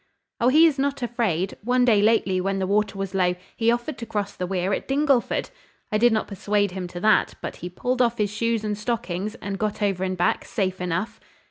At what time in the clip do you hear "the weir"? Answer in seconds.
4.35-4.73